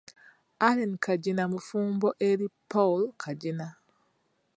Allen 0.67 0.93
Kagina 1.03 1.43
mufumbo 1.51 2.07
eri 2.29 2.47
Paul 2.71 3.01
Kagina 3.21 3.67